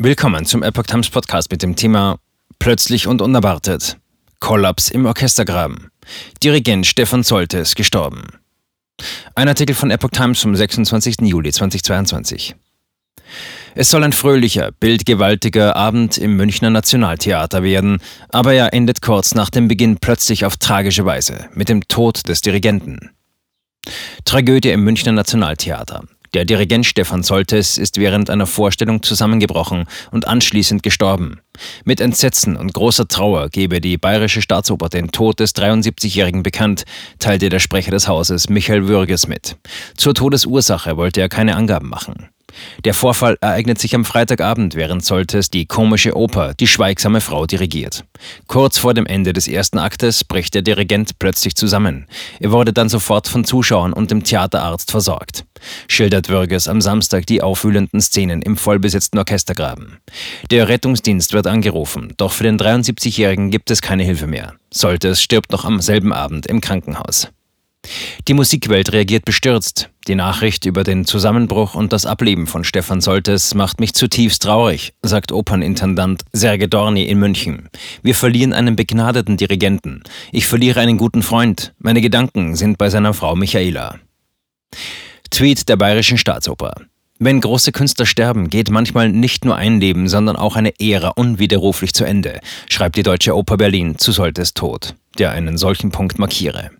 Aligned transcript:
Willkommen 0.00 0.44
zum 0.44 0.62
Epoch 0.62 0.84
Times 0.84 1.10
Podcast 1.10 1.50
mit 1.50 1.60
dem 1.60 1.74
Thema 1.74 2.20
Plötzlich 2.60 3.08
und 3.08 3.20
unerwartet. 3.20 3.96
Kollaps 4.38 4.92
im 4.92 5.06
Orchestergraben. 5.06 5.90
Dirigent 6.40 6.86
Stefan 6.86 7.24
Soltes 7.24 7.74
gestorben. 7.74 8.22
Ein 9.34 9.48
Artikel 9.48 9.74
von 9.74 9.90
Epoch 9.90 10.10
Times 10.10 10.40
vom 10.40 10.54
26. 10.54 11.22
Juli 11.22 11.50
2022. 11.50 12.54
Es 13.74 13.90
soll 13.90 14.04
ein 14.04 14.12
fröhlicher, 14.12 14.70
bildgewaltiger 14.70 15.74
Abend 15.74 16.16
im 16.16 16.36
Münchner 16.36 16.70
Nationaltheater 16.70 17.64
werden, 17.64 17.98
aber 18.28 18.54
er 18.54 18.72
endet 18.72 19.02
kurz 19.02 19.34
nach 19.34 19.50
dem 19.50 19.66
Beginn 19.66 19.98
plötzlich 19.98 20.44
auf 20.44 20.58
tragische 20.58 21.06
Weise 21.06 21.48
mit 21.54 21.68
dem 21.68 21.88
Tod 21.88 22.28
des 22.28 22.40
Dirigenten. 22.40 23.10
Tragödie 24.24 24.70
im 24.70 24.84
Münchner 24.84 25.10
Nationaltheater. 25.10 26.04
Der 26.34 26.44
Dirigent 26.44 26.86
Stefan 26.86 27.22
Soltes 27.22 27.78
ist 27.78 27.96
während 27.98 28.28
einer 28.30 28.46
Vorstellung 28.46 29.02
zusammengebrochen 29.02 29.86
und 30.10 30.26
anschließend 30.26 30.82
gestorben. 30.82 31.40
Mit 31.84 32.00
Entsetzen 32.00 32.56
und 32.56 32.72
großer 32.74 33.08
Trauer 33.08 33.48
gebe 33.48 33.80
die 33.80 33.96
Bayerische 33.96 34.42
Staatsoper 34.42 34.88
den 34.88 35.10
Tod 35.10 35.40
des 35.40 35.54
73-Jährigen 35.54 36.42
bekannt, 36.42 36.84
teilte 37.18 37.48
der 37.48 37.60
Sprecher 37.60 37.90
des 37.90 38.08
Hauses 38.08 38.48
Michael 38.48 38.88
Würges 38.88 39.26
mit. 39.26 39.56
Zur 39.96 40.14
Todesursache 40.14 40.96
wollte 40.96 41.20
er 41.20 41.28
keine 41.28 41.56
Angaben 41.56 41.88
machen. 41.88 42.28
Der 42.84 42.94
Vorfall 42.94 43.36
ereignet 43.40 43.78
sich 43.78 43.94
am 43.94 44.04
Freitagabend, 44.04 44.74
während 44.74 45.04
Soltes 45.04 45.50
die 45.50 45.66
komische 45.66 46.16
Oper 46.16 46.54
Die 46.54 46.66
schweigsame 46.66 47.20
Frau 47.20 47.46
dirigiert. 47.46 48.04
Kurz 48.46 48.78
vor 48.78 48.94
dem 48.94 49.06
Ende 49.06 49.32
des 49.32 49.48
ersten 49.48 49.78
Aktes 49.78 50.24
bricht 50.24 50.54
der 50.54 50.62
Dirigent 50.62 51.18
plötzlich 51.18 51.54
zusammen. 51.54 52.06
Er 52.40 52.50
wurde 52.50 52.72
dann 52.72 52.88
sofort 52.88 53.28
von 53.28 53.44
Zuschauern 53.44 53.92
und 53.92 54.10
dem 54.10 54.24
Theaterarzt 54.24 54.90
versorgt. 54.90 55.44
Schildert 55.88 56.28
Würges 56.28 56.68
am 56.68 56.80
Samstag 56.80 57.26
die 57.26 57.42
aufwühlenden 57.42 58.00
Szenen 58.00 58.42
im 58.42 58.56
vollbesetzten 58.56 59.18
Orchestergraben. 59.18 59.98
Der 60.50 60.68
Rettungsdienst 60.68 61.32
wird 61.32 61.46
angerufen, 61.46 62.12
doch 62.16 62.32
für 62.32 62.44
den 62.44 62.58
73-Jährigen 62.58 63.50
gibt 63.50 63.70
es 63.70 63.82
keine 63.82 64.04
Hilfe 64.04 64.26
mehr. 64.26 64.54
Soltes 64.72 65.22
stirbt 65.22 65.50
noch 65.50 65.64
am 65.64 65.80
selben 65.80 66.12
Abend 66.12 66.46
im 66.46 66.60
Krankenhaus. 66.60 67.28
Die 68.26 68.34
Musikwelt 68.34 68.92
reagiert 68.92 69.24
bestürzt. 69.24 69.90
Die 70.06 70.14
Nachricht 70.14 70.66
über 70.66 70.84
den 70.84 71.04
Zusammenbruch 71.04 71.74
und 71.74 71.92
das 71.92 72.06
Ableben 72.06 72.46
von 72.46 72.64
Stefan 72.64 73.00
Soltes 73.00 73.54
macht 73.54 73.80
mich 73.80 73.94
zutiefst 73.94 74.42
traurig, 74.42 74.94
sagt 75.02 75.32
Opernintendant 75.32 76.22
Serge 76.32 76.68
Dorni 76.68 77.04
in 77.04 77.18
München. 77.18 77.68
Wir 78.02 78.14
verlieren 78.14 78.52
einen 78.52 78.76
begnadeten 78.76 79.36
Dirigenten. 79.36 80.02
Ich 80.32 80.46
verliere 80.46 80.80
einen 80.80 80.98
guten 80.98 81.22
Freund. 81.22 81.74
Meine 81.78 82.00
Gedanken 82.00 82.56
sind 82.56 82.78
bei 82.78 82.90
seiner 82.90 83.14
Frau 83.14 83.36
Michaela. 83.36 83.98
Tweet 85.30 85.68
der 85.68 85.76
Bayerischen 85.76 86.18
Staatsoper. 86.18 86.74
Wenn 87.20 87.40
große 87.40 87.72
Künstler 87.72 88.06
sterben, 88.06 88.48
geht 88.48 88.70
manchmal 88.70 89.08
nicht 89.08 89.44
nur 89.44 89.56
ein 89.56 89.80
Leben, 89.80 90.08
sondern 90.08 90.36
auch 90.36 90.54
eine 90.54 90.78
Ära 90.78 91.08
unwiderruflich 91.08 91.92
zu 91.92 92.04
Ende, 92.04 92.40
schreibt 92.68 92.96
die 92.96 93.02
Deutsche 93.02 93.34
Oper 93.34 93.56
Berlin 93.56 93.98
zu 93.98 94.12
Soltes 94.12 94.54
Tod, 94.54 94.94
der 95.18 95.32
einen 95.32 95.58
solchen 95.58 95.90
Punkt 95.90 96.20
markiere. 96.20 96.70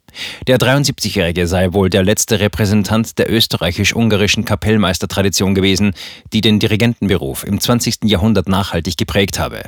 Der 0.46 0.58
73-Jährige 0.58 1.46
sei 1.46 1.72
wohl 1.72 1.90
der 1.90 2.02
letzte 2.02 2.40
Repräsentant 2.40 3.18
der 3.18 3.30
österreichisch-ungarischen 3.30 4.44
Kapellmeistertradition 4.44 5.54
gewesen, 5.54 5.92
die 6.32 6.40
den 6.40 6.58
Dirigentenberuf 6.58 7.44
im 7.44 7.60
20. 7.60 8.04
Jahrhundert 8.04 8.48
nachhaltig 8.48 8.96
geprägt 8.96 9.38
habe. 9.38 9.62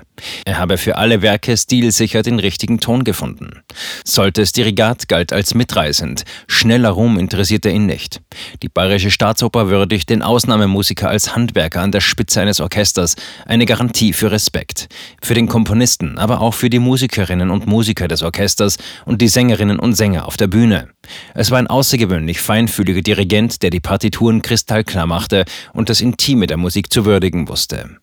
Er 0.45 0.59
habe 0.59 0.79
für 0.79 0.97
alle 0.97 1.23
Werke 1.23 1.57
stilsicher 1.57 2.23
den 2.23 2.39
richtigen 2.39 2.81
Ton 2.81 3.05
gefunden. 3.05 3.63
Soltes 4.05 4.53
Dirigat 4.53 5.09
galt 5.09 5.33
als 5.33 5.55
mitreißend, 5.55 6.25
schneller 6.47 6.91
Ruhm 6.91 7.19
interessierte 7.19 7.71
ihn 7.71 7.87
nicht. 7.87 8.21
Die 8.63 8.69
Bayerische 8.69 9.11
Staatsoper 9.11 9.69
würdigt 9.69 10.09
den 10.11 10.23
Ausnahmemusiker 10.23 11.09
als 11.09 11.35
Handwerker 11.37 11.83
an 11.83 11.93
der 11.93 12.01
Spitze 12.01 12.41
eines 12.41 12.61
Orchesters, 12.61 13.17
eine 13.47 13.67
Garantie 13.67 14.13
für 14.13 14.31
Respekt. 14.31 14.89
Für 15.23 15.35
den 15.35 15.49
Komponisten, 15.49 16.19
aber 16.19 16.41
auch 16.41 16.55
für 16.55 16.71
die 16.71 16.79
Musikerinnen 16.79 17.51
und 17.51 17.67
Musiker 17.67 18.09
des 18.09 18.23
Orchesters 18.23 18.79
und 19.05 19.21
die 19.21 19.29
Sängerinnen 19.29 19.79
und 19.79 19.95
Sänger 19.95 20.27
auf 20.31 20.37
der 20.37 20.47
Bühne. 20.47 20.87
Es 21.35 21.51
war 21.51 21.59
ein 21.59 21.67
außergewöhnlich 21.67 22.41
feinfühliger 22.41 23.01
Dirigent, 23.01 23.65
der 23.65 23.71
die 23.71 23.81
Partituren 23.81 24.43
kristallklar 24.43 25.09
machte 25.09 25.45
und 25.73 25.89
das 25.89 26.01
Intime 26.01 26.47
der 26.47 26.57
Musik 26.57 26.93
zu 26.93 27.05
würdigen 27.05 27.49
wusste. 27.49 27.97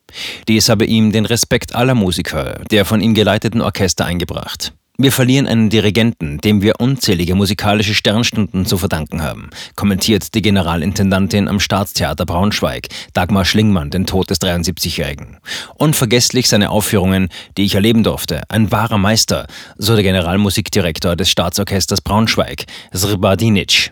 Dies 0.49 0.67
habe 0.67 0.83
ihm 0.83 1.13
den 1.13 1.25
Respekt 1.25 1.73
aller 1.73 1.95
Musiker 1.95 2.59
der 2.69 2.83
von 2.83 2.99
ihm 2.99 3.13
geleiteten 3.13 3.61
Orchester 3.61 4.03
eingebracht. 4.03 4.73
Wir 4.99 5.11
verlieren 5.11 5.45
einen 5.45 5.69
Dirigenten, 5.69 6.39
dem 6.39 6.63
wir 6.63 6.79
unzählige 6.79 7.35
musikalische 7.35 7.93
Sternstunden 7.93 8.65
zu 8.65 8.79
verdanken 8.79 9.21
haben, 9.21 9.51
kommentiert 9.75 10.33
die 10.33 10.41
Generalintendantin 10.41 11.47
am 11.47 11.59
Staatstheater 11.59 12.25
Braunschweig, 12.25 12.87
Dagmar 13.13 13.45
Schlingmann, 13.45 13.91
den 13.91 14.07
Tod 14.07 14.31
des 14.31 14.41
73-Jährigen. 14.41 15.37
Unvergesslich 15.75 16.49
seine 16.49 16.71
Aufführungen, 16.71 17.29
die 17.57 17.65
ich 17.65 17.75
erleben 17.75 18.03
durfte. 18.03 18.41
Ein 18.49 18.71
wahrer 18.71 18.97
Meister, 18.97 19.45
so 19.77 19.93
der 19.93 20.01
Generalmusikdirektor 20.01 21.15
des 21.15 21.29
Staatsorchesters 21.29 22.01
Braunschweig, 22.01 22.65
Srbadinic. 22.91 23.91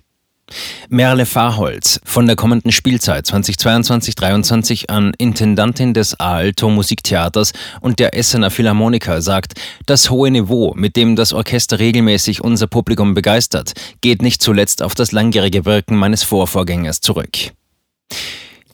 Merle 0.89 1.25
Fahrholz 1.25 1.99
von 2.03 2.27
der 2.27 2.35
kommenden 2.35 2.71
Spielzeit 2.71 3.25
2022-23 3.25 4.89
an 4.89 5.13
Intendantin 5.17 5.93
des 5.93 6.19
Aalto 6.19 6.69
Musiktheaters 6.69 7.53
und 7.81 7.99
der 7.99 8.15
Essener 8.15 8.51
Philharmoniker 8.51 9.21
sagt, 9.21 9.53
das 9.85 10.09
hohe 10.09 10.29
Niveau, 10.29 10.73
mit 10.75 10.95
dem 10.95 11.15
das 11.15 11.33
Orchester 11.33 11.79
regelmäßig 11.79 12.43
unser 12.43 12.67
Publikum 12.67 13.13
begeistert, 13.13 13.73
geht 14.01 14.21
nicht 14.21 14.41
zuletzt 14.41 14.83
auf 14.83 14.93
das 14.93 15.11
langjährige 15.11 15.65
Wirken 15.65 15.95
meines 15.95 16.23
Vorvorgängers 16.23 17.01
zurück. 17.01 17.51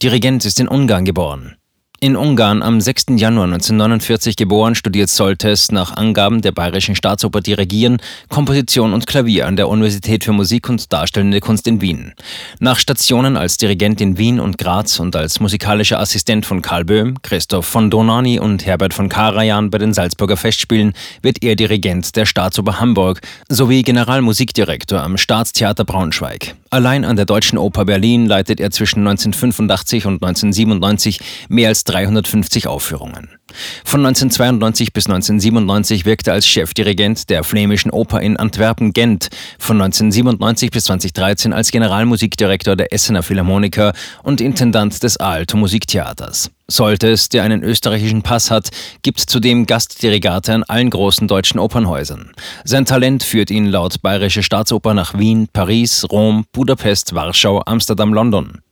Dirigent 0.02 0.44
ist 0.44 0.60
in 0.60 0.68
Ungarn 0.68 1.04
geboren. 1.04 1.56
In 2.02 2.16
Ungarn 2.16 2.64
am 2.64 2.80
6. 2.80 3.10
Januar 3.10 3.44
1949 3.44 4.34
geboren, 4.34 4.74
studiert 4.74 5.08
Soltes 5.08 5.70
nach 5.70 5.96
Angaben 5.96 6.42
der 6.42 6.50
Bayerischen 6.50 6.96
Staatsoper 6.96 7.40
Dirigieren, 7.40 7.98
Komposition 8.28 8.92
und 8.92 9.06
Klavier 9.06 9.46
an 9.46 9.54
der 9.54 9.68
Universität 9.68 10.24
für 10.24 10.32
Musik 10.32 10.68
und 10.68 10.92
Darstellende 10.92 11.38
Kunst 11.38 11.68
in 11.68 11.80
Wien. 11.80 12.12
Nach 12.58 12.80
Stationen 12.80 13.36
als 13.36 13.56
Dirigent 13.56 14.00
in 14.00 14.18
Wien 14.18 14.40
und 14.40 14.58
Graz 14.58 14.98
und 14.98 15.14
als 15.14 15.38
musikalischer 15.38 16.00
Assistent 16.00 16.44
von 16.44 16.60
Karl 16.60 16.84
Böhm, 16.84 17.22
Christoph 17.22 17.66
von 17.66 17.88
Donani 17.88 18.40
und 18.40 18.66
Herbert 18.66 18.94
von 18.94 19.08
Karajan 19.08 19.70
bei 19.70 19.78
den 19.78 19.94
Salzburger 19.94 20.36
Festspielen 20.36 20.94
wird 21.22 21.44
er 21.44 21.54
Dirigent 21.54 22.16
der 22.16 22.26
Staatsoper 22.26 22.80
Hamburg 22.80 23.20
sowie 23.48 23.82
Generalmusikdirektor 23.82 25.00
am 25.00 25.18
Staatstheater 25.18 25.84
Braunschweig. 25.84 26.56
Allein 26.72 27.04
an 27.04 27.16
der 27.16 27.26
Deutschen 27.26 27.58
Oper 27.58 27.84
Berlin 27.84 28.24
leitet 28.24 28.58
er 28.58 28.70
zwischen 28.70 29.06
1985 29.06 30.06
und 30.06 30.14
1997 30.14 31.20
mehr 31.50 31.68
als 31.68 31.84
350 31.92 32.66
Aufführungen. 32.66 33.28
Von 33.84 34.00
1992 34.00 34.92
bis 34.92 35.06
1997 35.06 36.04
wirkte 36.04 36.30
er 36.30 36.34
als 36.34 36.46
Chefdirigent 36.46 37.28
der 37.28 37.44
Flämischen 37.44 37.90
Oper 37.90 38.20
in 38.20 38.36
Antwerpen-Gent, 38.36 39.28
von 39.58 39.80
1997 39.80 40.70
bis 40.70 40.84
2013 40.84 41.52
als 41.52 41.70
Generalmusikdirektor 41.70 42.76
der 42.76 42.92
Essener 42.92 43.22
Philharmoniker 43.22 43.92
und 44.22 44.40
Intendant 44.40 45.02
des 45.02 45.18
Aalto 45.18 45.56
Musiktheaters. 45.56 46.50
Soltes, 46.68 47.28
der 47.28 47.42
einen 47.42 47.62
österreichischen 47.62 48.22
Pass 48.22 48.50
hat, 48.50 48.70
gibt 49.02 49.20
zudem 49.20 49.66
Gastdirigate 49.66 50.54
an 50.54 50.62
allen 50.62 50.88
großen 50.88 51.28
deutschen 51.28 51.60
Opernhäusern. 51.60 52.32
Sein 52.64 52.86
Talent 52.86 53.22
führt 53.22 53.50
ihn 53.50 53.66
laut 53.66 54.00
Bayerische 54.00 54.42
Staatsoper 54.42 54.94
nach 54.94 55.18
Wien, 55.18 55.48
Paris, 55.52 56.06
Rom, 56.10 56.46
Budapest, 56.52 57.14
Warschau, 57.14 57.62
Amsterdam, 57.66 58.14
London. 58.14 58.62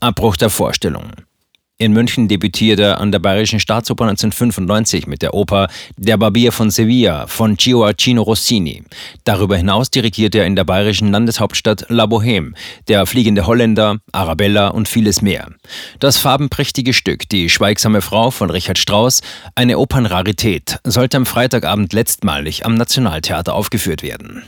Abbruch 0.00 0.36
der 0.36 0.50
Vorstellung. 0.50 1.12
In 1.80 1.94
München 1.94 2.28
debütierte 2.28 2.82
er 2.82 3.00
an 3.00 3.10
der 3.10 3.20
Bayerischen 3.20 3.58
Staatsoper 3.58 4.04
1995 4.04 5.06
mit 5.06 5.22
der 5.22 5.32
Oper 5.32 5.68
Der 5.96 6.18
Barbier 6.18 6.52
von 6.52 6.70
Sevilla 6.70 7.26
von 7.26 7.56
Gioacchino 7.56 8.20
Rossini. 8.20 8.82
Darüber 9.24 9.56
hinaus 9.56 9.90
dirigierte 9.90 10.40
er 10.40 10.44
in 10.44 10.56
der 10.56 10.64
bayerischen 10.64 11.10
Landeshauptstadt 11.10 11.86
La 11.88 12.04
Bohème, 12.04 12.52
Der 12.88 13.06
fliegende 13.06 13.46
Holländer, 13.46 13.96
Arabella 14.12 14.68
und 14.68 14.88
vieles 14.88 15.22
mehr. 15.22 15.52
Das 16.00 16.18
farbenprächtige 16.18 16.92
Stück 16.92 17.26
Die 17.30 17.48
schweigsame 17.48 18.02
Frau 18.02 18.30
von 18.30 18.50
Richard 18.50 18.76
Strauss, 18.76 19.22
eine 19.54 19.78
Opernrarität, 19.78 20.80
sollte 20.84 21.16
am 21.16 21.24
Freitagabend 21.24 21.94
letztmalig 21.94 22.66
am 22.66 22.74
Nationaltheater 22.74 23.54
aufgeführt 23.54 24.02
werden. 24.02 24.42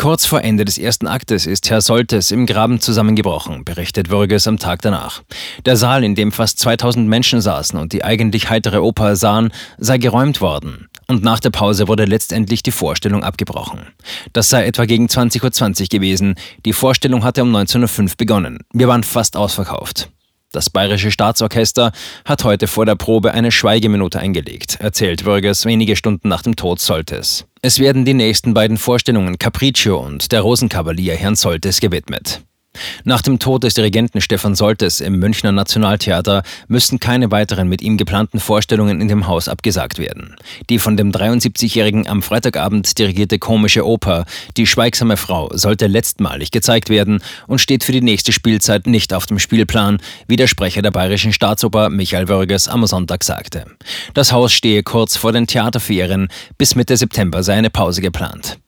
Kurz 0.00 0.26
vor 0.26 0.42
Ende 0.42 0.64
des 0.64 0.78
ersten 0.78 1.08
Aktes 1.08 1.44
ist 1.44 1.68
Herr 1.70 1.80
Soltes 1.80 2.30
im 2.30 2.46
Graben 2.46 2.80
zusammengebrochen, 2.80 3.64
berichtet 3.64 4.10
Würges 4.10 4.46
am 4.46 4.56
Tag 4.56 4.80
danach. 4.80 5.22
Der 5.66 5.76
Saal, 5.76 6.04
in 6.04 6.14
dem 6.14 6.30
fast 6.30 6.60
2000 6.60 7.08
Menschen 7.08 7.40
saßen 7.40 7.76
und 7.76 7.92
die 7.92 8.04
eigentlich 8.04 8.48
heitere 8.48 8.80
Oper 8.80 9.16
sahen, 9.16 9.52
sei 9.76 9.98
geräumt 9.98 10.40
worden. 10.40 10.88
Und 11.08 11.24
nach 11.24 11.40
der 11.40 11.50
Pause 11.50 11.88
wurde 11.88 12.04
letztendlich 12.04 12.62
die 12.62 12.70
Vorstellung 12.70 13.24
abgebrochen. 13.24 13.88
Das 14.32 14.48
sei 14.48 14.66
etwa 14.66 14.84
gegen 14.84 15.06
20.20 15.06 15.82
Uhr 15.82 15.88
gewesen. 15.88 16.36
Die 16.64 16.74
Vorstellung 16.74 17.24
hatte 17.24 17.42
um 17.42 17.52
19.05 17.54 18.02
Uhr 18.02 18.10
begonnen. 18.16 18.60
Wir 18.72 18.86
waren 18.86 19.02
fast 19.02 19.36
ausverkauft. 19.36 20.10
Das 20.50 20.70
Bayerische 20.70 21.10
Staatsorchester 21.10 21.92
hat 22.24 22.44
heute 22.44 22.68
vor 22.68 22.86
der 22.86 22.94
Probe 22.94 23.34
eine 23.34 23.52
Schweigeminute 23.52 24.18
eingelegt, 24.18 24.78
erzählt 24.80 25.26
Würgers 25.26 25.66
wenige 25.66 25.94
Stunden 25.94 26.28
nach 26.28 26.40
dem 26.40 26.56
Tod 26.56 26.80
Soltes. 26.80 27.44
Es 27.60 27.78
werden 27.78 28.06
die 28.06 28.14
nächsten 28.14 28.54
beiden 28.54 28.78
Vorstellungen 28.78 29.38
Capriccio 29.38 29.98
und 29.98 30.32
Der 30.32 30.40
Rosenkavalier 30.40 31.16
Herrn 31.16 31.36
Soltes 31.36 31.80
gewidmet. 31.80 32.40
Nach 33.04 33.22
dem 33.22 33.38
Tod 33.38 33.64
des 33.64 33.74
Dirigenten 33.74 34.20
Stefan 34.20 34.54
Soltes 34.54 35.00
im 35.00 35.18
Münchner 35.18 35.52
Nationaltheater 35.52 36.42
müssten 36.68 37.00
keine 37.00 37.30
weiteren 37.30 37.68
mit 37.68 37.82
ihm 37.82 37.96
geplanten 37.96 38.40
Vorstellungen 38.40 39.00
in 39.00 39.08
dem 39.08 39.26
Haus 39.26 39.48
abgesagt 39.48 39.98
werden. 39.98 40.36
Die 40.70 40.78
von 40.78 40.96
dem 40.96 41.12
73-Jährigen 41.12 42.06
am 42.06 42.22
Freitagabend 42.22 42.98
dirigierte 42.98 43.38
komische 43.38 43.86
Oper 43.86 44.24
Die 44.56 44.66
schweigsame 44.66 45.16
Frau 45.16 45.50
sollte 45.52 45.86
letztmalig 45.86 46.50
gezeigt 46.50 46.88
werden 46.88 47.22
und 47.46 47.60
steht 47.60 47.84
für 47.84 47.92
die 47.92 48.00
nächste 48.00 48.32
Spielzeit 48.32 48.86
nicht 48.86 49.12
auf 49.14 49.26
dem 49.26 49.38
Spielplan, 49.38 49.98
wie 50.26 50.36
der 50.36 50.46
Sprecher 50.46 50.82
der 50.82 50.90
Bayerischen 50.90 51.32
Staatsoper 51.32 51.90
Michael 51.90 52.28
Wörges 52.28 52.68
am 52.68 52.86
Sonntag 52.86 53.24
sagte. 53.24 53.64
Das 54.14 54.32
Haus 54.32 54.52
stehe 54.52 54.82
kurz 54.82 55.16
vor 55.16 55.32
den 55.32 55.46
Theaterferien, 55.46 56.28
bis 56.56 56.74
Mitte 56.74 56.96
September 56.96 57.42
sei 57.42 57.54
eine 57.54 57.70
Pause 57.70 58.00
geplant. 58.00 58.58